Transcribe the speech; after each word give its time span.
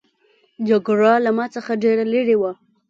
جګړه 0.67 1.13
له 1.25 1.31
ما 1.37 1.45
څخه 1.55 1.71
ډېره 1.83 2.05
لیري 2.13 2.35
وه. 2.41 2.51